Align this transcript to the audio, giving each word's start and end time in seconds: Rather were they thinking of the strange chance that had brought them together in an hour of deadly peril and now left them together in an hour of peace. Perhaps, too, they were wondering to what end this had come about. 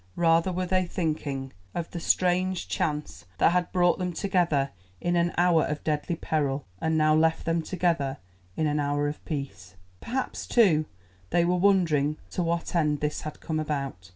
Rather 0.15 0.51
were 0.51 0.65
they 0.65 0.87
thinking 0.87 1.53
of 1.75 1.91
the 1.91 1.99
strange 1.99 2.67
chance 2.67 3.25
that 3.37 3.51
had 3.51 3.71
brought 3.71 3.99
them 3.99 4.13
together 4.13 4.71
in 4.99 5.15
an 5.15 5.31
hour 5.37 5.63
of 5.63 5.83
deadly 5.83 6.15
peril 6.15 6.65
and 6.79 6.97
now 6.97 7.13
left 7.13 7.45
them 7.45 7.61
together 7.61 8.17
in 8.57 8.65
an 8.65 8.79
hour 8.79 9.07
of 9.07 9.23
peace. 9.25 9.75
Perhaps, 9.99 10.47
too, 10.47 10.85
they 11.29 11.45
were 11.45 11.55
wondering 11.55 12.17
to 12.31 12.41
what 12.41 12.73
end 12.75 12.99
this 12.99 13.21
had 13.21 13.39
come 13.41 13.59
about. 13.59 14.09